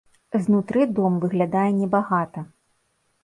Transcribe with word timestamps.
Знутры 0.43 0.85
дом 0.99 1.13
выглядае 1.25 1.67
небагата. 1.81 2.39